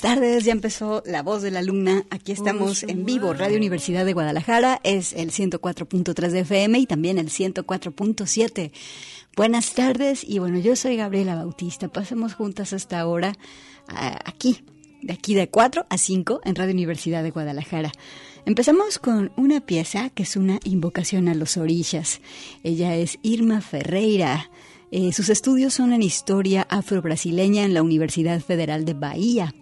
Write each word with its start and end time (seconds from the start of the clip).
Buenas 0.00 0.16
tardes, 0.16 0.44
ya 0.44 0.52
empezó 0.52 1.02
La 1.06 1.24
Voz 1.24 1.42
de 1.42 1.50
la 1.50 1.60
Luna. 1.60 2.04
Aquí 2.10 2.30
estamos 2.30 2.84
en 2.84 3.04
vivo, 3.04 3.32
Radio 3.32 3.56
Universidad 3.56 4.04
de 4.04 4.12
Guadalajara, 4.12 4.80
es 4.84 5.12
el 5.12 5.32
104.3 5.32 6.28
de 6.28 6.38
FM 6.38 6.78
y 6.78 6.86
también 6.86 7.18
el 7.18 7.30
104.7. 7.30 8.70
Buenas 9.34 9.74
tardes 9.74 10.22
y 10.22 10.38
bueno, 10.38 10.60
yo 10.60 10.76
soy 10.76 10.94
Gabriela 10.94 11.34
Bautista. 11.34 11.88
Pasemos 11.88 12.34
juntas 12.34 12.72
hasta 12.72 13.00
ahora 13.00 13.32
aquí, 14.24 14.62
de 15.02 15.14
aquí 15.14 15.34
de 15.34 15.50
4 15.50 15.86
a 15.90 15.98
5 15.98 16.42
en 16.44 16.54
Radio 16.54 16.74
Universidad 16.74 17.24
de 17.24 17.32
Guadalajara. 17.32 17.90
Empezamos 18.46 19.00
con 19.00 19.32
una 19.36 19.66
pieza 19.66 20.10
que 20.10 20.22
es 20.22 20.36
una 20.36 20.60
invocación 20.62 21.26
a 21.26 21.34
los 21.34 21.56
orillas. 21.56 22.20
Ella 22.62 22.94
es 22.94 23.18
Irma 23.22 23.60
Ferreira. 23.62 24.48
Eh, 24.92 25.12
sus 25.12 25.28
estudios 25.28 25.74
son 25.74 25.92
en 25.92 26.02
historia 26.02 26.68
afro-brasileña 26.70 27.64
en 27.64 27.74
la 27.74 27.82
Universidad 27.82 28.40
Federal 28.40 28.84
de 28.84 28.94
Bahía. 28.94 29.54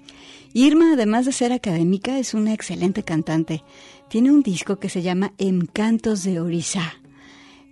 Irma, 0.53 0.95
además 0.95 1.27
de 1.27 1.33
ser 1.33 1.53
académica, 1.53 2.19
es 2.19 2.35
una 2.35 2.55
excelente 2.55 3.03
cantante. 3.03 3.63
Tiene 4.09 4.31
un 4.31 4.43
disco 4.43 4.79
que 4.79 4.89
se 4.89 5.03
llama 5.03 5.33
Encantos 5.39 6.23
de 6.23 6.41
Orizá. 6.41 6.95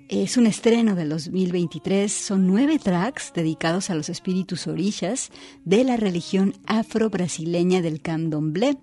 Es 0.08 0.36
un 0.36 0.46
estreno 0.46 0.94
del 0.94 1.08
2023. 1.08 2.12
Son 2.12 2.46
nueve 2.46 2.78
tracks 2.78 3.32
dedicados 3.34 3.88
a 3.88 3.94
los 3.94 4.10
espíritus 4.10 4.66
orillas 4.66 5.30
de 5.64 5.82
la 5.82 5.96
religión 5.96 6.54
afro-brasileña 6.66 7.80
del 7.80 8.02
candomblé. 8.02 8.76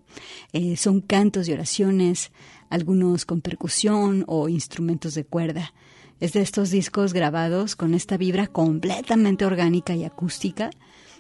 Eh, 0.52 0.78
son 0.78 1.02
cantos 1.02 1.48
y 1.48 1.54
oraciones, 1.54 2.32
algunos 2.70 3.26
con 3.26 3.42
percusión 3.42 4.24
o 4.28 4.50
instrumentos 4.50 5.14
de 5.14 5.26
cuerda. 5.26 5.74
Es 6.20 6.34
de 6.34 6.42
estos 6.42 6.72
discos 6.72 7.14
grabados 7.14 7.76
con 7.76 7.94
esta 7.94 8.18
vibra 8.18 8.48
completamente 8.48 9.46
orgánica 9.46 9.96
y 9.96 10.06
acústica 10.06 10.72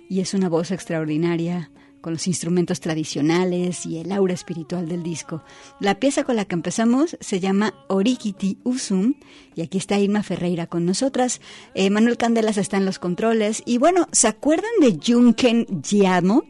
y 0.09 0.19
es 0.19 0.33
una 0.33 0.49
voz 0.49 0.71
extraordinaria 0.71 1.71
con 2.01 2.13
los 2.13 2.27
instrumentos 2.27 2.79
tradicionales 2.79 3.85
y 3.85 3.99
el 3.99 4.11
aura 4.11 4.33
espiritual 4.33 4.89
del 4.89 5.03
disco. 5.03 5.43
La 5.79 5.99
pieza 5.99 6.23
con 6.23 6.35
la 6.35 6.45
que 6.45 6.55
empezamos 6.55 7.17
se 7.19 7.39
llama 7.39 7.73
Orikiti 7.87 8.57
Usum 8.63 9.13
y 9.55 9.61
aquí 9.61 9.77
está 9.77 9.99
Irma 9.99 10.23
Ferreira 10.23 10.67
con 10.67 10.85
nosotras. 10.85 11.41
Eh, 11.73 11.89
Manuel 11.89 12.17
Candelas 12.17 12.57
está 12.57 12.77
en 12.77 12.85
los 12.85 12.99
controles 12.99 13.63
y 13.65 13.77
bueno, 13.77 14.07
¿se 14.11 14.27
acuerdan 14.27 14.71
de 14.81 14.99
Junken 15.05 15.81
Yamo? 15.83 16.43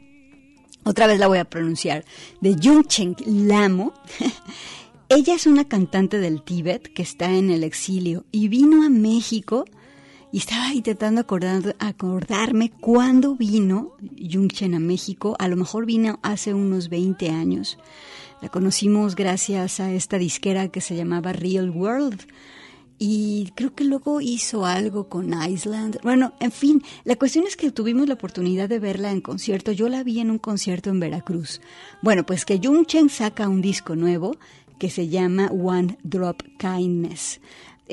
Otra 0.83 1.05
vez 1.05 1.19
la 1.19 1.27
voy 1.27 1.37
a 1.37 1.45
pronunciar, 1.45 2.05
de 2.39 2.55
Junchen 2.61 3.15
Lamo. 3.25 3.93
Ella 5.09 5.35
es 5.35 5.45
una 5.45 5.67
cantante 5.67 6.19
del 6.19 6.41
Tíbet 6.41 6.91
que 6.93 7.03
está 7.03 7.29
en 7.35 7.51
el 7.51 7.63
exilio 7.63 8.25
y 8.31 8.47
vino 8.47 8.83
a 8.83 8.89
México 8.89 9.65
y 10.31 10.37
estaba 10.37 10.73
intentando 10.73 11.21
acordar, 11.21 11.75
acordarme 11.79 12.71
cuándo 12.71 13.35
vino 13.35 13.93
Chen 14.49 14.75
a 14.75 14.79
México. 14.79 15.35
A 15.39 15.47
lo 15.47 15.57
mejor 15.57 15.85
vino 15.85 16.19
hace 16.23 16.53
unos 16.53 16.89
20 16.89 17.29
años. 17.29 17.77
La 18.41 18.49
conocimos 18.49 19.15
gracias 19.15 19.79
a 19.79 19.91
esta 19.91 20.17
disquera 20.17 20.69
que 20.69 20.81
se 20.81 20.95
llamaba 20.95 21.33
Real 21.33 21.69
World. 21.69 22.21
Y 22.97 23.51
creo 23.55 23.73
que 23.73 23.83
luego 23.83 24.21
hizo 24.21 24.65
algo 24.65 25.09
con 25.09 25.33
Island. 25.33 25.97
Bueno, 26.03 26.33
en 26.39 26.51
fin, 26.51 26.83
la 27.03 27.15
cuestión 27.15 27.45
es 27.47 27.57
que 27.57 27.71
tuvimos 27.71 28.07
la 28.07 28.13
oportunidad 28.13 28.69
de 28.69 28.79
verla 28.79 29.11
en 29.11 29.21
concierto. 29.21 29.71
Yo 29.71 29.89
la 29.89 30.03
vi 30.03 30.19
en 30.19 30.31
un 30.31 30.37
concierto 30.37 30.91
en 30.91 30.99
Veracruz. 30.99 31.61
Bueno, 32.01 32.25
pues 32.25 32.45
que 32.45 32.59
Chen 32.59 33.09
saca 33.09 33.49
un 33.49 33.61
disco 33.61 33.95
nuevo 33.95 34.37
que 34.77 34.89
se 34.89 35.07
llama 35.07 35.47
One 35.47 35.97
Drop 36.03 36.41
Kindness. 36.57 37.41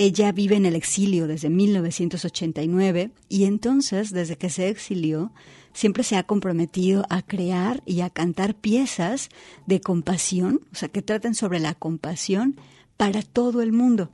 Ella 0.00 0.30
vive 0.30 0.54
en 0.54 0.64
el 0.64 0.76
exilio 0.76 1.26
desde 1.26 1.50
1989 1.50 3.10
y 3.28 3.46
entonces, 3.46 4.12
desde 4.12 4.36
que 4.36 4.48
se 4.48 4.68
exilió, 4.68 5.32
siempre 5.72 6.04
se 6.04 6.14
ha 6.14 6.22
comprometido 6.22 7.04
a 7.10 7.20
crear 7.22 7.82
y 7.84 8.02
a 8.02 8.08
cantar 8.08 8.54
piezas 8.54 9.28
de 9.66 9.80
compasión, 9.80 10.60
o 10.72 10.76
sea, 10.76 10.88
que 10.88 11.02
traten 11.02 11.34
sobre 11.34 11.58
la 11.58 11.74
compasión 11.74 12.60
para 12.96 13.22
todo 13.22 13.60
el 13.60 13.72
mundo. 13.72 14.12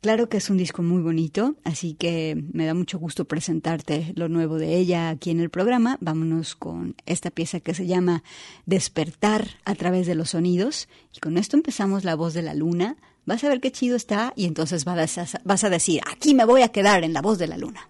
Claro 0.00 0.30
que 0.30 0.38
es 0.38 0.48
un 0.48 0.56
disco 0.56 0.82
muy 0.82 1.02
bonito, 1.02 1.54
así 1.64 1.92
que 1.92 2.42
me 2.54 2.64
da 2.64 2.72
mucho 2.72 2.98
gusto 2.98 3.26
presentarte 3.26 4.14
lo 4.16 4.30
nuevo 4.30 4.56
de 4.56 4.78
ella 4.78 5.10
aquí 5.10 5.28
en 5.28 5.40
el 5.40 5.50
programa. 5.50 5.98
Vámonos 6.00 6.56
con 6.56 6.96
esta 7.04 7.30
pieza 7.30 7.60
que 7.60 7.74
se 7.74 7.86
llama 7.86 8.22
Despertar 8.64 9.58
a 9.66 9.74
través 9.74 10.06
de 10.06 10.14
los 10.14 10.30
sonidos. 10.30 10.88
Y 11.14 11.20
con 11.20 11.36
esto 11.36 11.58
empezamos 11.58 12.04
La 12.04 12.14
voz 12.14 12.32
de 12.32 12.40
la 12.40 12.54
luna. 12.54 12.96
Vas 13.26 13.44
a 13.44 13.48
ver 13.48 13.60
qué 13.60 13.70
chido 13.70 13.96
está 13.96 14.32
y 14.36 14.46
entonces 14.46 14.84
vas 14.84 15.18
a, 15.18 15.26
vas 15.44 15.64
a 15.64 15.70
decir, 15.70 16.00
aquí 16.10 16.34
me 16.34 16.44
voy 16.44 16.62
a 16.62 16.68
quedar 16.68 17.04
en 17.04 17.12
La 17.12 17.22
voz 17.22 17.38
de 17.38 17.46
la 17.46 17.56
luna. 17.58 17.86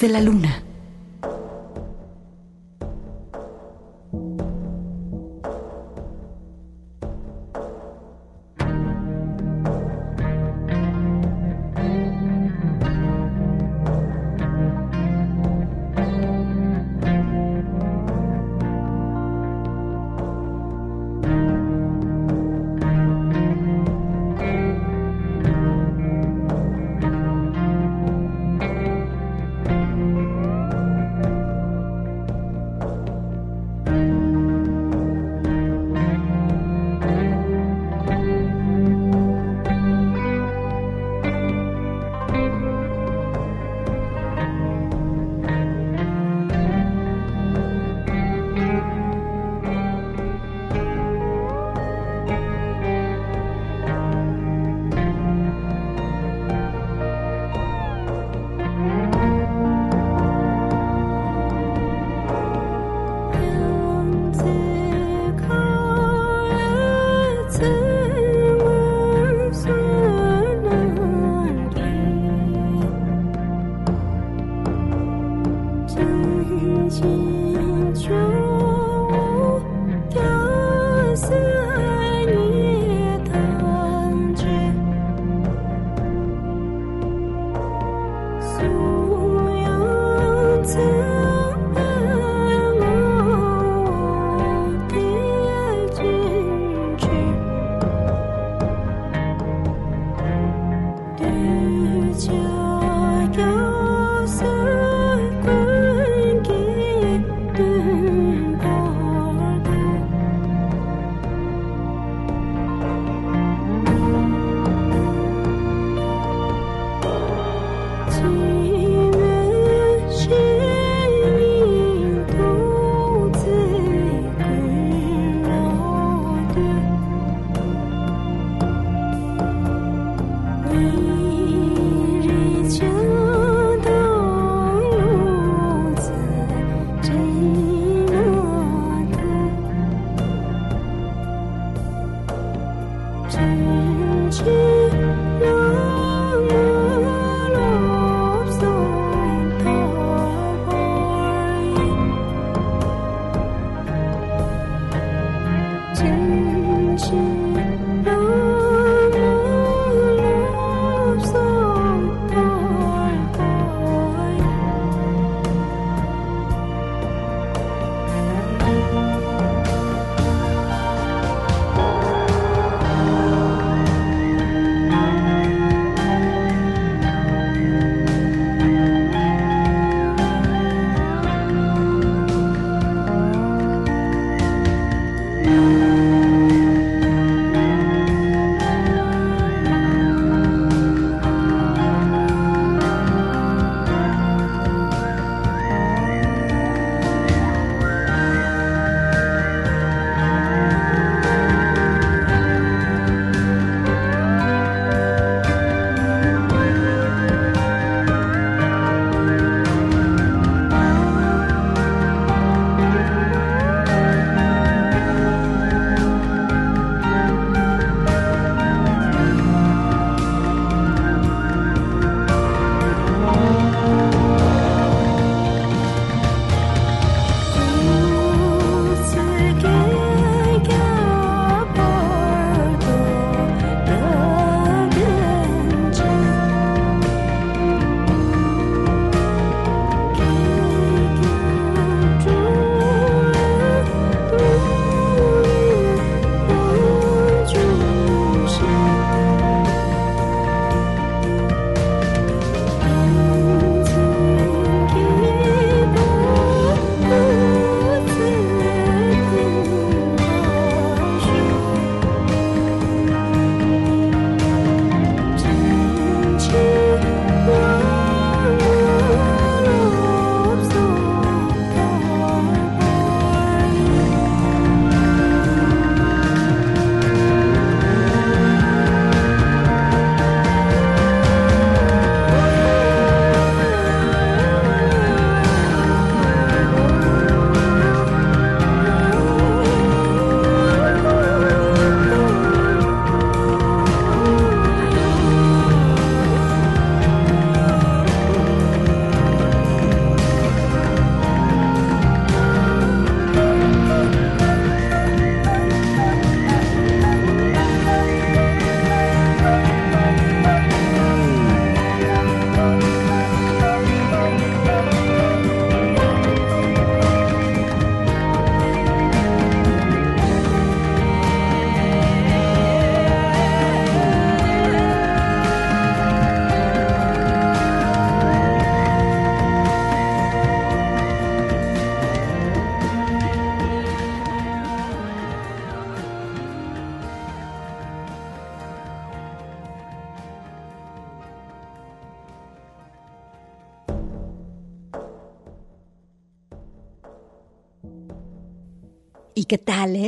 De 0.00 0.08
la 0.08 0.20
luna. 0.20 0.61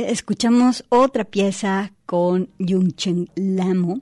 Escuchamos 0.07 0.85
otra 0.89 1.23
pieza 1.23 1.91
con 2.05 2.49
Chen 2.95 3.27
Lamo. 3.35 4.01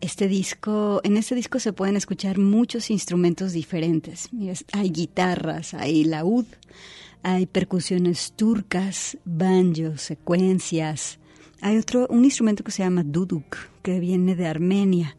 Este 0.00 0.28
disco, 0.28 1.00
en 1.02 1.16
este 1.16 1.34
disco 1.34 1.58
se 1.58 1.72
pueden 1.72 1.96
escuchar 1.96 2.38
muchos 2.38 2.88
instrumentos 2.88 3.52
diferentes. 3.52 4.28
hay 4.72 4.90
guitarras, 4.90 5.74
hay 5.74 6.04
laúd, 6.04 6.46
hay 7.24 7.46
percusiones 7.46 8.32
turcas, 8.36 9.18
banjos, 9.24 10.02
secuencias. 10.02 11.18
Hay 11.60 11.78
otro, 11.78 12.06
un 12.10 12.24
instrumento 12.24 12.62
que 12.62 12.70
se 12.70 12.84
llama 12.84 13.02
duduk, 13.02 13.56
que 13.82 13.98
viene 13.98 14.36
de 14.36 14.46
Armenia. 14.46 15.16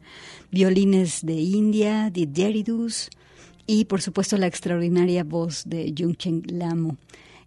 Violines 0.50 1.26
de 1.26 1.34
India, 1.34 2.10
didgeridus 2.10 3.10
y 3.68 3.84
por 3.86 4.02
supuesto 4.02 4.38
la 4.38 4.48
extraordinaria 4.48 5.26
voz 5.26 5.64
de 5.66 5.94
Chen 5.94 6.42
Lamo. 6.48 6.96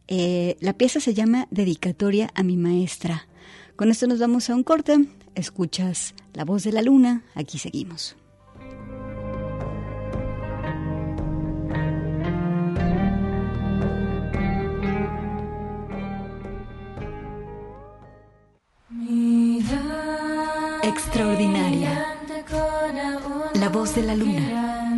Eh, 0.08 0.56
la 0.60 0.72
pieza 0.72 1.00
se 1.00 1.12
llama 1.12 1.46
Dedicatoria 1.50 2.30
a 2.34 2.42
mi 2.42 2.56
maestra. 2.56 3.28
Con 3.76 3.90
esto 3.90 4.06
nos 4.06 4.18
vamos 4.18 4.48
a 4.48 4.54
un 4.54 4.64
corte. 4.64 4.96
Escuchas 5.34 6.14
La 6.32 6.44
voz 6.44 6.64
de 6.64 6.72
la 6.72 6.82
luna. 6.82 7.22
Aquí 7.34 7.58
seguimos. 7.58 8.16
Extraordinaria. 20.82 22.16
La 23.54 23.68
voz 23.68 23.94
de 23.94 24.02
la 24.02 24.14
luna. 24.16 24.97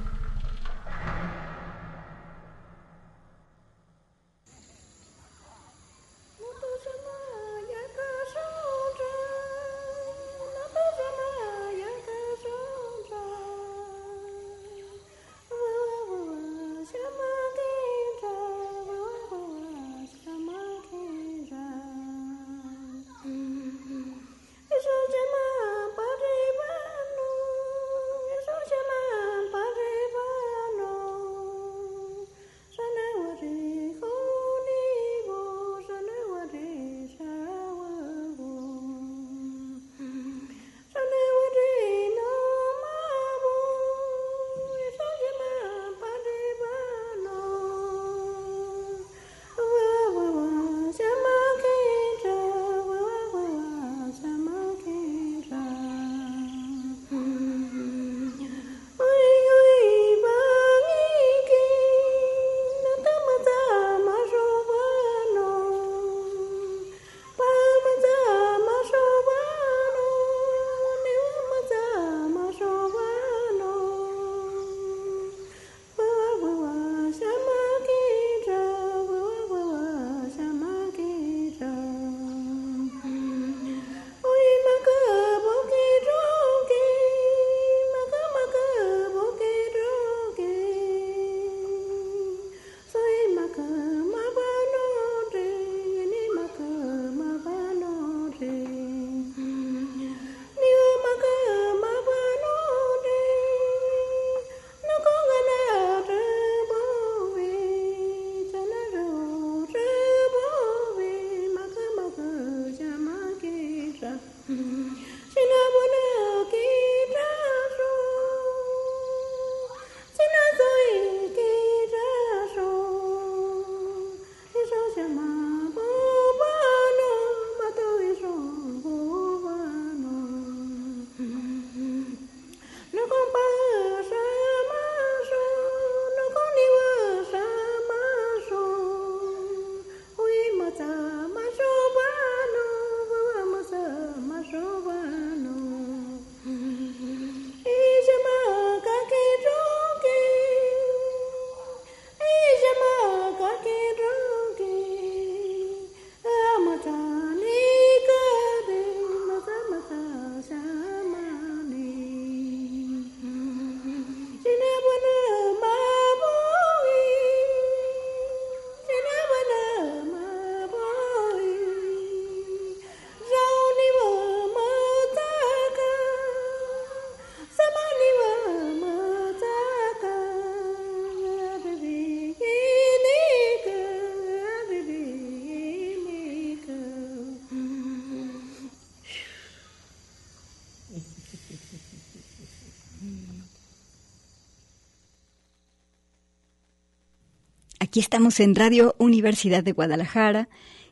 Aquí 197.91 197.99
estamos 197.99 198.39
en 198.39 198.55
Radio 198.55 198.95
Universidad 198.99 199.65
de 199.65 199.73
Guadalajara 199.73 200.47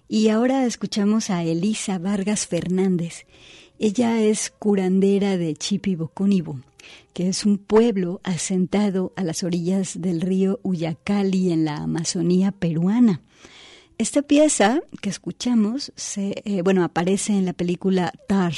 y 0.10 0.28
ahora 0.28 0.66
escuchamos 0.66 1.30
a 1.30 1.46
Elisa 1.46 1.98
Vargas 1.98 2.46
Fernández. 2.46 3.26
Ella 3.80 4.22
es 4.22 4.50
curandera 4.50 5.38
de 5.38 5.54
Chipibocónibo, 5.54 6.60
que 7.14 7.30
es 7.30 7.46
un 7.46 7.58
pueblo 7.58 8.20
asentado 8.26 9.14
a 9.16 9.24
las 9.24 9.44
orillas 9.44 10.02
del 10.02 10.20
río 10.20 10.60
Uyacali 10.62 11.54
en 11.54 11.64
la 11.64 11.78
Amazonía 11.78 12.52
peruana. 12.52 13.22
Esta 13.98 14.22
pieza 14.22 14.82
que 15.02 15.10
escuchamos 15.10 15.94
se, 15.96 16.42
eh, 16.44 16.64
bueno, 16.64 16.84
aparece 16.84 17.32
en 17.32 17.46
la 17.46 17.54
película 17.54 18.12
Tar 18.28 18.56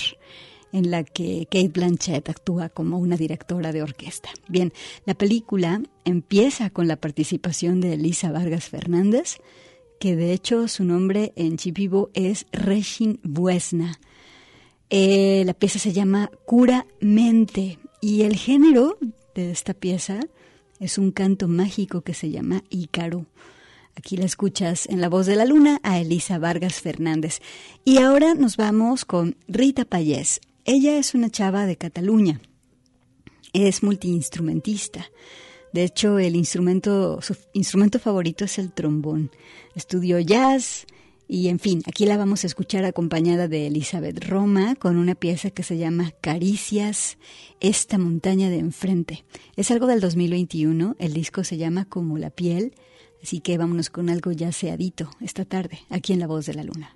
en 0.72 0.92
la 0.92 1.04
que 1.04 1.48
Kate 1.50 1.70
Blanchett 1.70 2.30
actúa 2.30 2.70
como 2.70 2.98
una 2.98 3.18
directora 3.18 3.72
de 3.72 3.84
orquesta. 3.84 4.30
Bien, 4.48 4.74
la 5.06 5.14
película 5.14 5.82
empieza 6.06 6.70
con 6.70 6.88
la 6.88 6.96
participación 6.96 7.82
de 7.82 7.94
Elisa 7.94 8.32
Vargas 8.32 8.66
Fernández, 8.66 9.38
que 10.00 10.16
de 10.16 10.34
hecho 10.34 10.68
su 10.68 10.84
nombre 10.84 11.34
en 11.36 11.58
Chipibo 11.58 12.10
es 12.14 12.46
Reshin 12.52 13.20
Buesna. 13.24 14.00
Eh, 14.90 15.44
la 15.46 15.54
pieza 15.54 15.80
se 15.80 15.94
llama 15.94 16.32
Cura 16.46 16.86
Mente 17.00 17.80
y 18.02 18.24
el 18.24 18.36
género 18.36 18.98
de 19.36 19.52
esta 19.52 19.74
pieza 19.74 20.20
es 20.80 20.98
un 20.98 21.12
canto 21.12 21.48
mágico 21.48 22.02
que 22.02 22.14
se 22.14 22.32
llama 22.32 22.64
Ícaro. 22.70 23.28
Aquí 23.96 24.18
la 24.18 24.26
escuchas 24.26 24.88
en 24.88 25.02
La 25.02 25.10
Voz 25.10 25.26
de 25.26 25.36
la 25.36 25.46
Luna 25.46 25.80
a 25.84 26.00
Elisa 26.00 26.40
Vargas 26.40 26.82
Fernández. 26.82 27.40
Y 27.84 28.00
ahora 28.00 28.34
nos 28.34 28.58
vamos 28.58 29.06
con 29.06 29.36
Rita 29.48 29.86
Payés. 29.86 30.42
Ella 30.74 30.98
es 30.98 31.16
una 31.16 31.30
chava 31.30 31.66
de 31.66 31.76
Cataluña. 31.76 32.40
Es 33.52 33.84
multiinstrumentista. 33.84 35.06
De 35.74 35.84
hecho, 35.84 36.18
el 36.18 36.34
instrumento, 36.38 37.22
su 37.22 37.36
instrumento 37.52 38.00
favorito 38.00 38.46
es 38.46 38.58
el 38.58 38.72
trombón. 38.72 39.32
Estudió 39.76 40.18
jazz 40.20 40.86
y, 41.28 41.50
en 41.50 41.60
fin, 41.60 41.84
aquí 41.88 42.06
la 42.06 42.16
vamos 42.16 42.46
a 42.46 42.48
escuchar 42.48 42.86
acompañada 42.86 43.50
de 43.50 43.68
Elizabeth 43.68 44.24
Roma 44.24 44.76
con 44.76 44.96
una 44.96 45.14
pieza 45.14 45.50
que 45.50 45.64
se 45.64 45.78
llama 45.78 46.14
Caricias, 46.22 47.18
esta 47.60 47.98
montaña 47.98 48.50
de 48.50 48.60
enfrente. 48.60 49.26
Es 49.58 49.72
algo 49.72 49.88
del 49.88 50.00
2021, 50.00 50.96
el 51.00 51.14
disco 51.14 51.44
se 51.44 51.58
llama 51.58 51.84
Como 51.84 52.18
la 52.18 52.30
piel, 52.30 52.76
así 53.22 53.42
que 53.42 53.58
vámonos 53.58 53.90
con 53.90 54.10
algo 54.10 54.32
ya 54.32 54.54
seadito 54.54 55.10
esta 55.20 55.44
tarde, 55.44 55.80
aquí 55.90 56.14
en 56.14 56.20
La 56.20 56.28
Voz 56.28 56.46
de 56.46 56.54
la 56.54 56.64
Luna. 56.64 56.96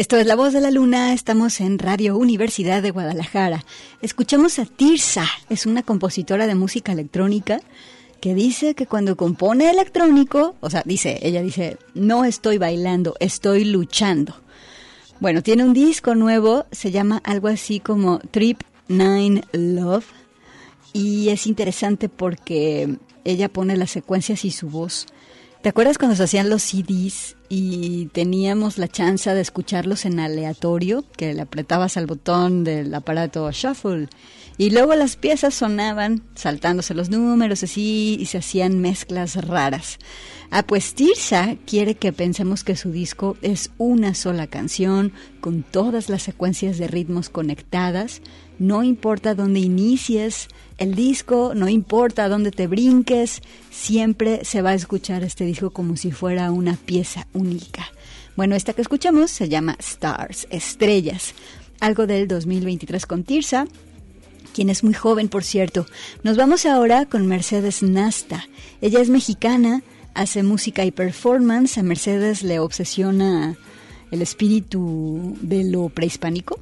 Esto 0.00 0.16
es 0.16 0.24
La 0.24 0.34
Voz 0.34 0.54
de 0.54 0.62
la 0.62 0.70
Luna, 0.70 1.12
estamos 1.12 1.60
en 1.60 1.78
Radio 1.78 2.16
Universidad 2.16 2.80
de 2.80 2.90
Guadalajara. 2.90 3.66
Escuchamos 4.00 4.58
a 4.58 4.64
Tirsa, 4.64 5.26
es 5.50 5.66
una 5.66 5.82
compositora 5.82 6.46
de 6.46 6.54
música 6.54 6.92
electrónica 6.92 7.60
que 8.18 8.32
dice 8.34 8.74
que 8.74 8.86
cuando 8.86 9.18
compone 9.18 9.68
electrónico, 9.68 10.56
o 10.60 10.70
sea, 10.70 10.82
dice, 10.86 11.18
ella 11.20 11.42
dice, 11.42 11.76
no 11.92 12.24
estoy 12.24 12.56
bailando, 12.56 13.14
estoy 13.20 13.66
luchando. 13.66 14.34
Bueno, 15.20 15.42
tiene 15.42 15.64
un 15.64 15.74
disco 15.74 16.14
nuevo, 16.14 16.64
se 16.72 16.90
llama 16.90 17.20
algo 17.22 17.48
así 17.48 17.78
como 17.78 18.20
Trip 18.20 18.62
Nine 18.88 19.42
Love 19.52 20.06
y 20.94 21.28
es 21.28 21.46
interesante 21.46 22.08
porque 22.08 22.96
ella 23.24 23.50
pone 23.50 23.76
las 23.76 23.90
secuencias 23.90 24.46
y 24.46 24.50
su 24.50 24.70
voz 24.70 25.08
¿Te 25.62 25.68
acuerdas 25.68 25.98
cuando 25.98 26.16
se 26.16 26.22
hacían 26.22 26.48
los 26.48 26.62
CDs 26.62 27.36
y 27.50 28.06
teníamos 28.12 28.78
la 28.78 28.88
chance 28.88 29.28
de 29.34 29.42
escucharlos 29.42 30.06
en 30.06 30.18
aleatorio, 30.18 31.04
que 31.18 31.34
le 31.34 31.42
apretabas 31.42 31.98
al 31.98 32.06
botón 32.06 32.64
del 32.64 32.94
aparato 32.94 33.50
shuffle 33.52 34.08
y 34.56 34.70
luego 34.70 34.94
las 34.94 35.16
piezas 35.16 35.52
sonaban 35.52 36.22
saltándose 36.34 36.94
los 36.94 37.10
números 37.10 37.62
así 37.62 38.16
y 38.18 38.24
se 38.24 38.38
hacían 38.38 38.80
mezclas 38.80 39.34
raras? 39.34 39.98
Ah, 40.50 40.62
pues 40.62 40.94
Tirsa 40.94 41.56
quiere 41.66 41.94
que 41.94 42.14
pensemos 42.14 42.64
que 42.64 42.74
su 42.74 42.90
disco 42.90 43.36
es 43.42 43.70
una 43.76 44.14
sola 44.14 44.46
canción 44.46 45.12
con 45.42 45.62
todas 45.62 46.08
las 46.08 46.22
secuencias 46.22 46.78
de 46.78 46.88
ritmos 46.88 47.28
conectadas, 47.28 48.22
no 48.60 48.84
importa 48.84 49.34
dónde 49.34 49.58
inicies, 49.58 50.48
el 50.76 50.94
disco, 50.94 51.54
no 51.56 51.70
importa 51.70 52.28
dónde 52.28 52.50
te 52.50 52.66
brinques, 52.66 53.40
siempre 53.70 54.44
se 54.44 54.60
va 54.60 54.70
a 54.70 54.74
escuchar 54.74 55.24
este 55.24 55.46
disco 55.46 55.70
como 55.70 55.96
si 55.96 56.12
fuera 56.12 56.52
una 56.52 56.74
pieza 56.76 57.26
única. 57.32 57.90
Bueno, 58.36 58.54
esta 58.54 58.74
que 58.74 58.82
escuchamos 58.82 59.30
se 59.30 59.48
llama 59.48 59.76
Stars, 59.78 60.46
Estrellas, 60.50 61.32
algo 61.80 62.06
del 62.06 62.28
2023 62.28 63.06
con 63.06 63.24
Tirsa, 63.24 63.66
quien 64.52 64.68
es 64.68 64.84
muy 64.84 64.92
joven, 64.92 65.30
por 65.30 65.42
cierto. 65.42 65.86
Nos 66.22 66.36
vamos 66.36 66.66
ahora 66.66 67.06
con 67.06 67.26
Mercedes 67.26 67.82
Nasta. 67.82 68.46
Ella 68.82 69.00
es 69.00 69.08
mexicana, 69.08 69.82
hace 70.12 70.42
música 70.42 70.84
y 70.84 70.90
performance. 70.90 71.78
A 71.78 71.82
Mercedes 71.82 72.42
le 72.42 72.58
obsesiona 72.58 73.56
el 74.10 74.20
espíritu 74.20 75.38
de 75.40 75.64
lo 75.64 75.88
prehispánico 75.88 76.60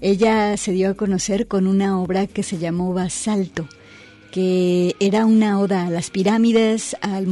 ella 0.00 0.56
se 0.56 0.72
dio 0.72 0.90
a 0.90 0.94
conocer 0.94 1.48
con 1.48 1.66
una 1.66 2.00
obra 2.00 2.26
que 2.26 2.42
se 2.42 2.58
llamó 2.58 2.92
Basalto, 2.92 3.68
que 4.30 4.94
era 5.00 5.26
una 5.26 5.58
oda 5.58 5.86
a 5.86 5.90
las 5.90 6.10
pirámides, 6.10 6.96
al, 7.00 7.26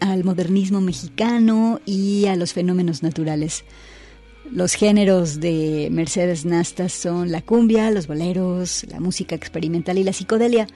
al 0.00 0.24
modernismo 0.24 0.80
mexicano 0.80 1.80
y 1.86 2.26
a 2.26 2.36
los 2.36 2.52
fenómenos 2.52 3.02
naturales. 3.02 3.64
Los 4.50 4.74
géneros 4.74 5.38
de 5.38 5.88
Mercedes 5.92 6.44
Nasta 6.44 6.88
son 6.88 7.30
la 7.30 7.42
cumbia, 7.42 7.90
los 7.92 8.08
boleros, 8.08 8.84
la 8.90 8.98
música 8.98 9.36
experimental 9.36 9.96
y 9.98 10.02
la 10.02 10.12
psicodelia. 10.12 10.66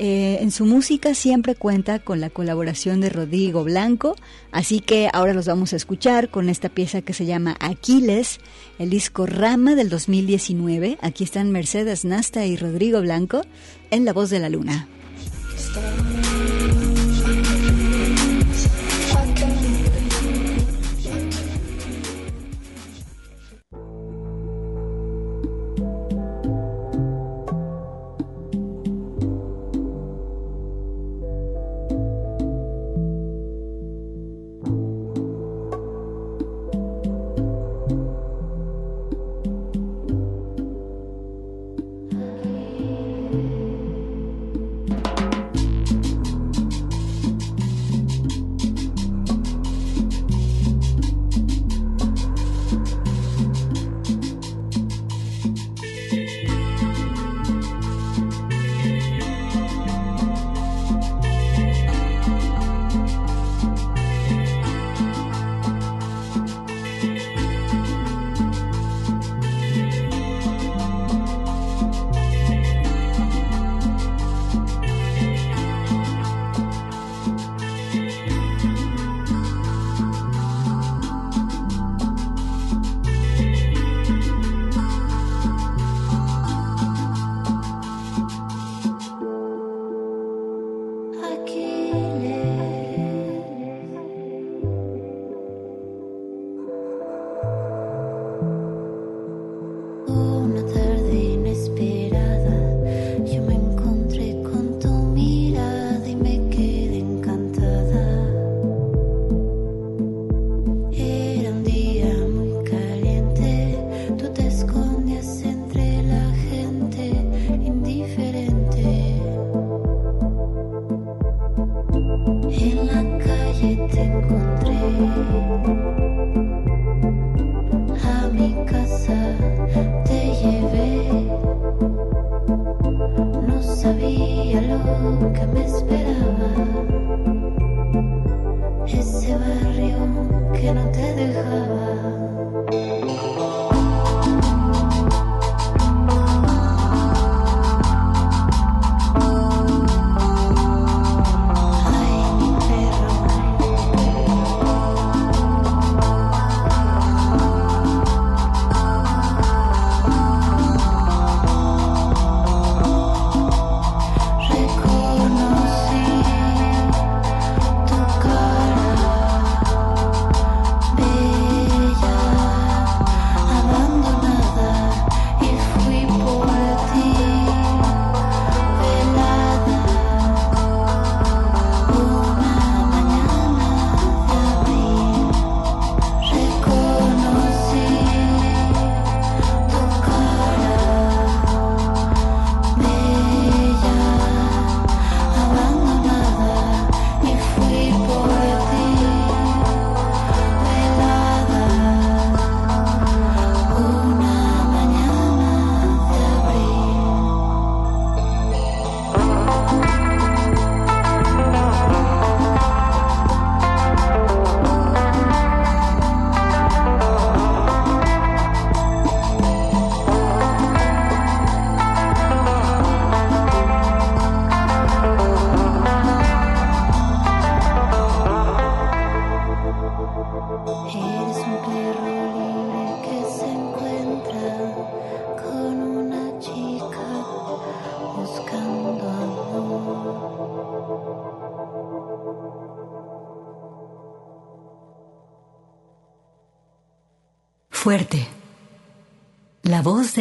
Eh, 0.00 0.38
en 0.40 0.52
su 0.52 0.64
música 0.64 1.12
siempre 1.12 1.56
cuenta 1.56 1.98
con 1.98 2.20
la 2.20 2.30
colaboración 2.30 3.00
de 3.00 3.08
Rodrigo 3.08 3.64
Blanco, 3.64 4.14
así 4.52 4.78
que 4.78 5.10
ahora 5.12 5.34
los 5.34 5.46
vamos 5.46 5.72
a 5.72 5.76
escuchar 5.76 6.28
con 6.28 6.48
esta 6.48 6.68
pieza 6.68 7.02
que 7.02 7.12
se 7.12 7.26
llama 7.26 7.56
Aquiles, 7.58 8.38
el 8.78 8.90
disco 8.90 9.26
Rama 9.26 9.74
del 9.74 9.88
2019. 9.88 10.98
Aquí 11.02 11.24
están 11.24 11.50
Mercedes 11.50 12.04
Nasta 12.04 12.46
y 12.46 12.56
Rodrigo 12.56 13.00
Blanco 13.00 13.42
en 13.90 14.04
La 14.04 14.12
Voz 14.12 14.30
de 14.30 14.38
la 14.38 14.48
Luna. 14.48 14.86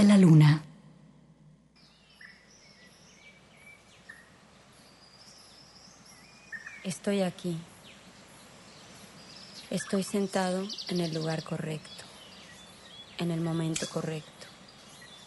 La 0.03 0.17
luna. 0.17 0.63
Estoy 6.83 7.21
aquí. 7.21 7.57
Estoy 9.69 10.03
sentado 10.03 10.65
en 10.89 11.01
el 11.01 11.13
lugar 11.13 11.43
correcto, 11.43 12.05
en 13.17 13.31
el 13.31 13.41
momento 13.41 13.87
correcto, 13.89 14.47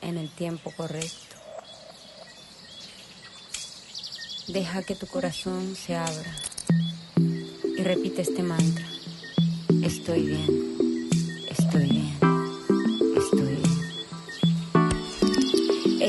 en 0.01 0.17
el 0.17 0.31
tiempo 0.31 0.73
correcto. 0.77 1.37
Deja 4.49 4.83
que 4.83 4.95
tu 4.95 5.07
corazón 5.07 5.77
se 5.77 5.97
abra 5.97 6.35
y 7.77 7.83
repite 7.83 8.23
este 8.23 8.43
mantra. 8.43 8.87
Estoy 9.83 10.27
bien, 10.27 11.09
estoy 11.51 11.89
bien. 11.91 12.20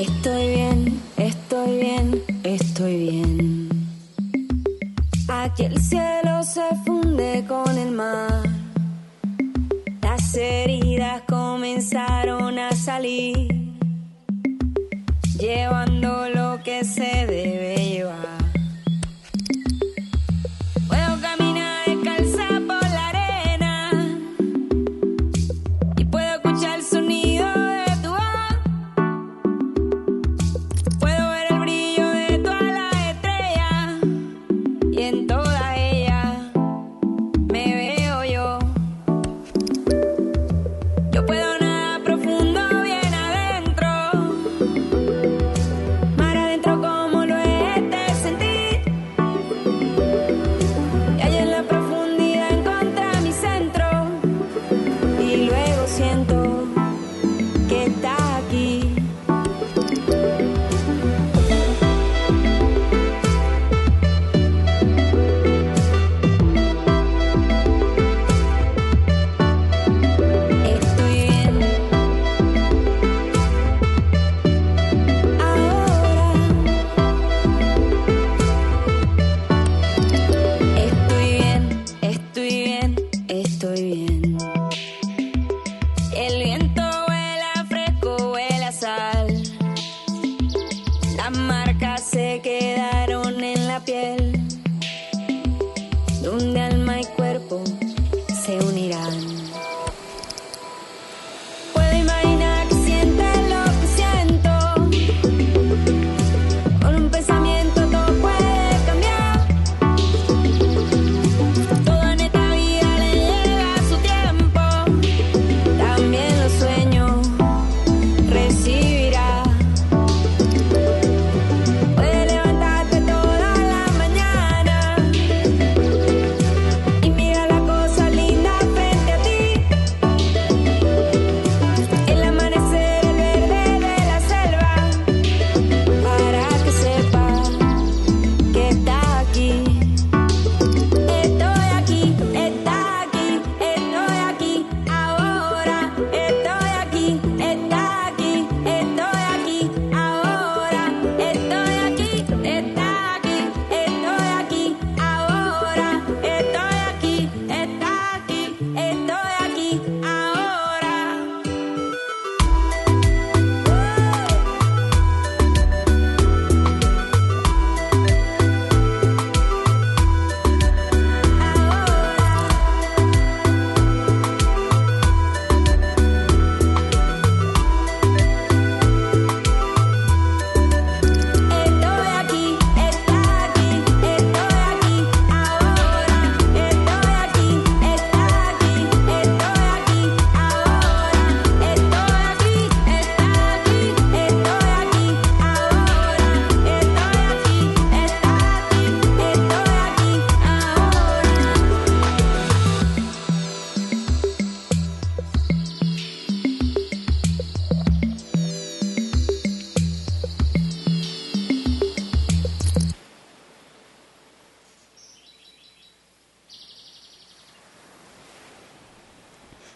Estoy 0.01 0.47
bien, 0.47 0.99
estoy 1.15 1.77
bien, 1.77 2.23
estoy 2.43 2.97
bien. 2.97 3.69
Aquí 5.27 5.65
el 5.65 5.79
cielo 5.79 6.41
se 6.41 6.63
funde 6.83 7.45
con 7.47 7.77
el 7.77 7.91
mar. 7.91 8.41
Las 10.01 10.35
heridas 10.35 11.21
comenzaron 11.27 12.57
a 12.57 12.71
salir, 12.71 13.60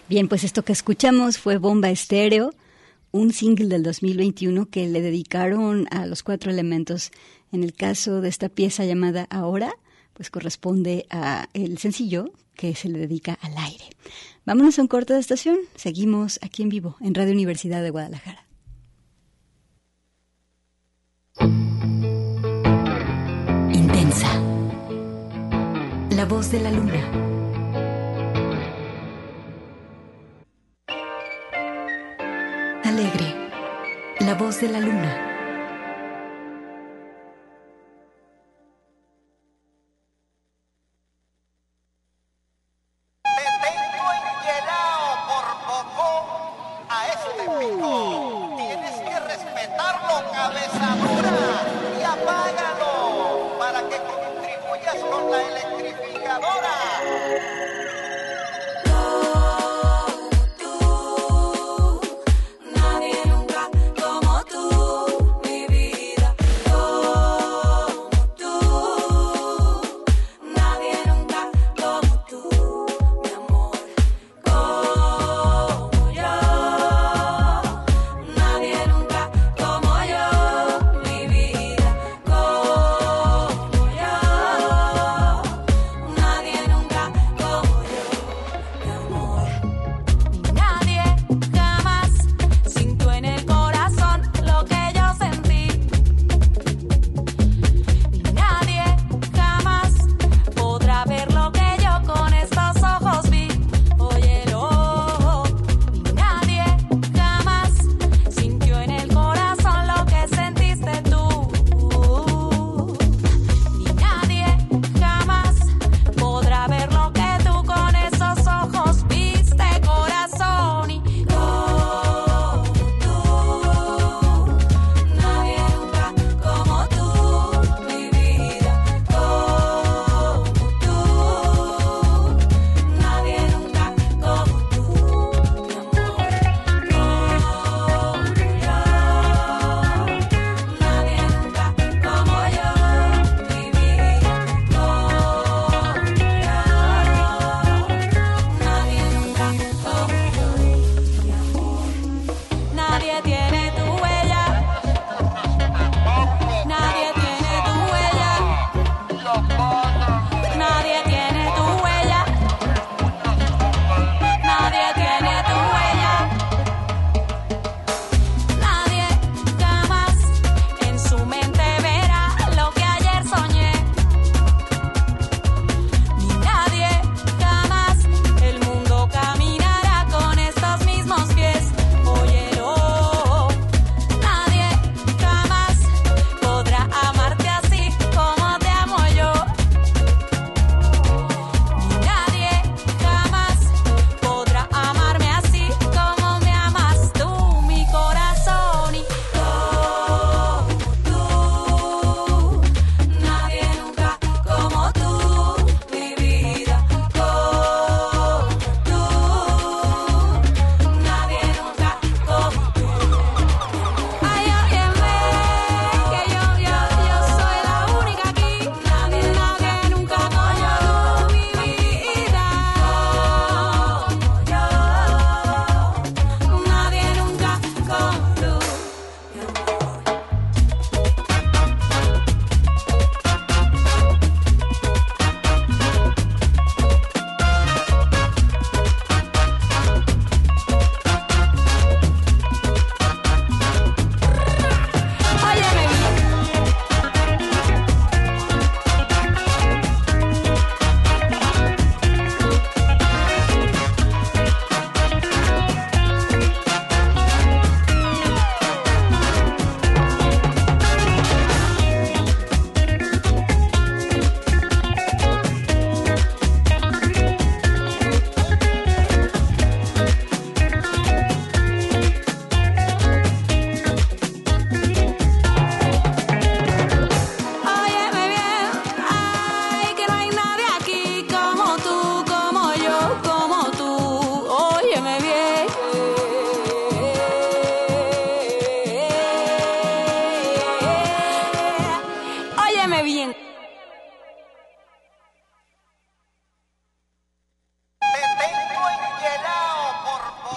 Bien, 0.08 0.28
pues 0.28 0.44
esto 0.44 0.64
que 0.64 0.72
escuchamos 0.72 1.40
fue 1.40 1.58
Bomba 1.58 1.90
Estéreo, 1.90 2.54
un 3.12 3.34
single 3.34 3.70
del 3.70 3.82
2021 3.82 4.68
que 4.68 4.88
le 4.88 5.02
dedicaron 5.02 5.88
a 5.90 6.06
los 6.06 6.22
cuatro 6.22 6.52
elementos. 6.52 7.12
En 7.52 7.64
el 7.64 7.74
caso 7.74 8.22
de 8.22 8.30
esta 8.30 8.50
pieza 8.50 8.86
llamada 8.86 9.26
Ahora, 9.32 9.74
pues 10.14 10.30
corresponde 10.30 11.08
a 11.10 11.50
el 11.54 11.80
sencillo 11.80 12.32
que 12.54 12.76
se 12.76 12.88
le 12.88 13.00
dedica 13.00 13.40
al 13.42 13.58
aire. 13.58 13.86
Vámonos 14.46 14.78
a 14.78 14.84
un 14.84 14.88
corte 14.88 15.14
de 15.14 15.20
estación. 15.20 15.58
Seguimos 15.76 16.40
aquí 16.44 16.62
en 16.62 16.70
vivo 16.70 16.98
en 17.02 17.16
Radio 17.16 17.34
Universidad 17.34 17.82
de 17.82 17.90
Guadalajara. 17.90 18.46
Intensa. 23.74 24.40
La 26.12 26.26
voz 26.26 26.52
de 26.52 26.60
la 26.62 26.70
luna. 26.70 27.35
La 34.26 34.34
voz 34.34 34.60
de 34.60 34.70
la 34.70 34.80
luna. 34.80 35.35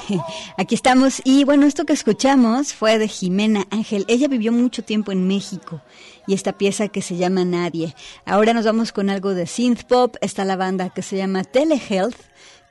Aquí 0.57 0.75
estamos 0.75 1.21
y 1.25 1.45
bueno, 1.45 1.67
esto 1.67 1.85
que 1.85 1.93
escuchamos 1.93 2.73
fue 2.73 2.99
de 2.99 3.09
Jimena 3.09 3.67
Ángel. 3.71 4.05
Ella 4.09 4.29
vivió 4.29 4.53
mucho 4.53 4.83
tiempo 4.83 5.13
en 5.13 5.27
México 5.27 5.83
y 6.27 6.35
esta 6.35 6.53
pieza 6.53 6.89
que 6.89 7.03
se 7.03 7.17
llama 7.17 7.45
Nadie. 7.45 7.95
Ahora 8.25 8.53
nos 8.53 8.65
vamos 8.65 8.93
con 8.93 9.11
algo 9.11 9.35
de 9.35 9.47
synth 9.47 9.85
pop. 9.85 10.17
Está 10.21 10.45
la 10.45 10.57
banda 10.57 10.91
que 10.91 11.03
se 11.03 11.17
llama 11.17 11.45
Telehealth. 11.45 12.19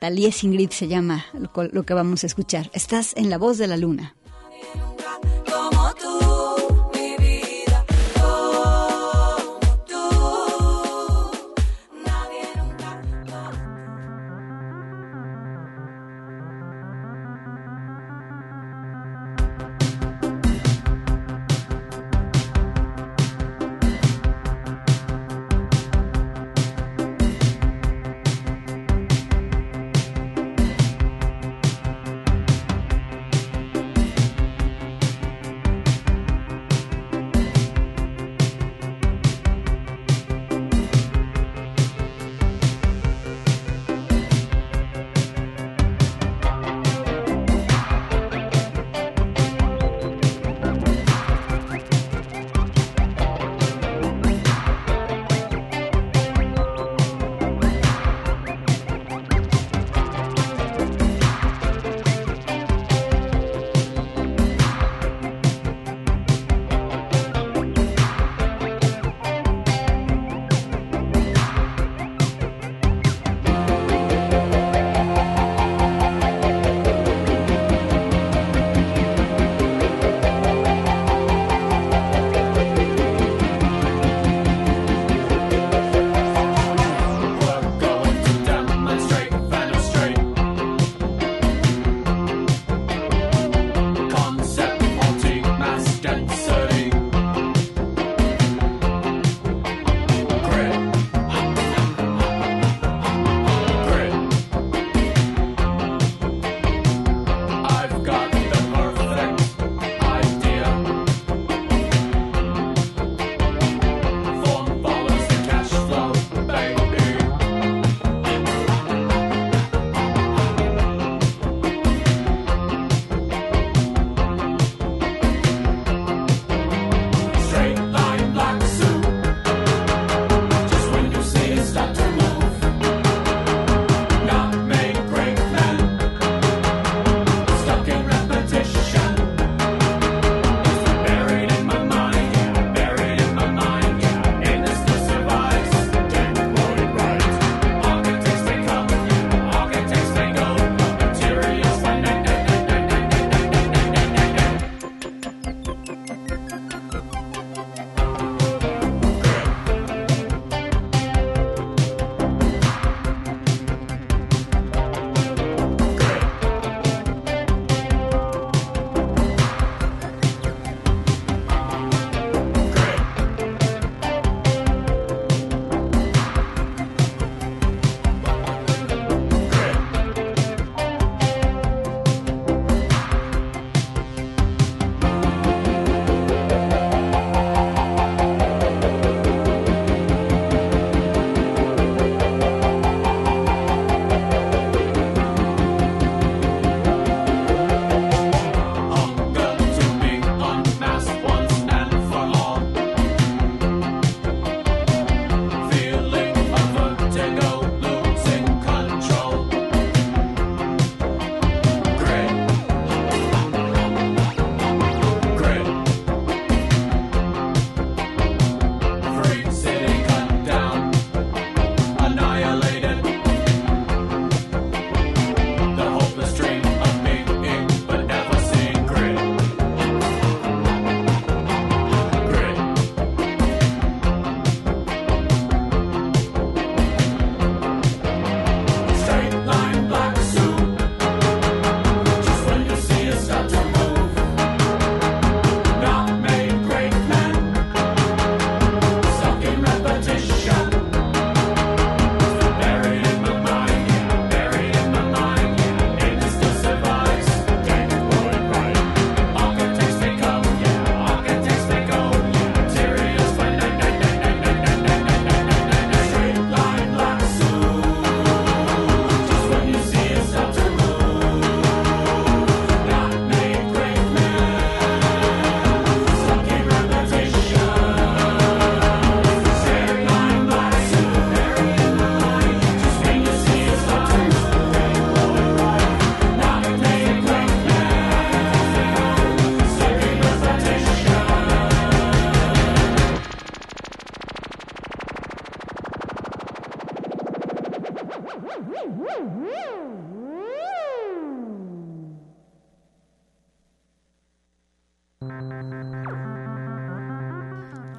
Talías 0.00 0.44
Ingrid 0.44 0.70
se 0.70 0.86
llama 0.86 1.26
lo 1.32 1.82
que 1.82 1.94
vamos 1.94 2.22
a 2.22 2.26
escuchar. 2.26 2.70
Estás 2.72 3.14
en 3.16 3.30
la 3.30 3.38
voz 3.38 3.58
de 3.58 3.66
la 3.66 3.76
luna. 3.76 4.14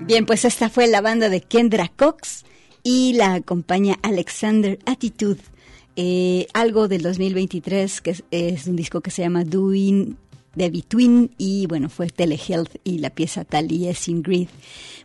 Bien, 0.09 0.25
pues 0.25 0.43
esta 0.43 0.71
fue 0.71 0.87
la 0.87 1.01
banda 1.01 1.29
de 1.29 1.39
Kendra 1.39 1.87
Cox 1.87 2.43
y 2.81 3.13
la 3.13 3.35
acompaña 3.35 3.99
Alexander 4.01 4.79
Attitude. 4.87 5.37
Eh, 5.95 6.47
algo 6.55 6.87
del 6.87 7.03
2023, 7.03 8.01
que 8.01 8.15
es, 8.31 8.65
un 8.65 8.75
disco 8.75 9.01
que 9.01 9.11
se 9.11 9.21
llama 9.21 9.43
Doing 9.43 10.17
the 10.55 10.69
Between 10.69 11.31
y 11.37 11.65
bueno, 11.67 11.89
fue 11.89 12.07
Telehealth 12.07 12.75
y 12.83 12.99
la 12.99 13.09
pieza 13.09 13.45
es 13.51 14.07
Ingrid. 14.07 14.47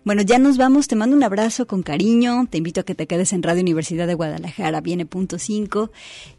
Bueno, 0.04 0.22
ya 0.22 0.38
nos 0.38 0.58
vamos, 0.58 0.86
te 0.86 0.96
mando 0.96 1.16
un 1.16 1.22
abrazo 1.22 1.66
con 1.66 1.82
cariño, 1.82 2.46
te 2.50 2.58
invito 2.58 2.80
a 2.80 2.84
que 2.84 2.94
te 2.94 3.06
quedes 3.06 3.32
en 3.32 3.42
Radio 3.42 3.62
Universidad 3.62 4.06
de 4.06 4.14
Guadalajara, 4.14 4.80
viene 4.80 5.06
punto 5.06 5.38
5 5.38 5.90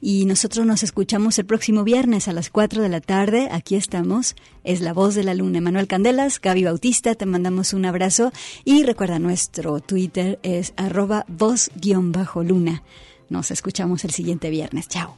y 0.01 0.25
nosotros 0.25 0.65
nos 0.65 0.83
escuchamos 0.83 1.39
el 1.39 1.45
próximo 1.45 1.83
viernes 1.83 2.27
a 2.27 2.33
las 2.33 2.49
4 2.49 2.83
de 2.83 2.89
la 2.89 3.01
tarde, 3.01 3.49
aquí 3.51 3.75
estamos, 3.75 4.35
es 4.63 4.81
La 4.81 4.93
Voz 4.93 5.15
de 5.15 5.23
la 5.23 5.33
Luna, 5.33 5.61
Manuel 5.61 5.87
Candelas, 5.87 6.39
Gaby 6.39 6.65
Bautista, 6.65 7.15
te 7.15 7.25
mandamos 7.25 7.73
un 7.73 7.85
abrazo. 7.85 8.31
Y 8.63 8.83
recuerda 8.83 9.19
nuestro 9.19 9.79
Twitter 9.79 10.39
es 10.43 10.73
arroba 10.77 11.25
voz-luna. 11.27 12.83
Nos 13.29 13.51
escuchamos 13.51 14.05
el 14.05 14.11
siguiente 14.11 14.49
viernes, 14.49 14.87
chao. 14.87 15.17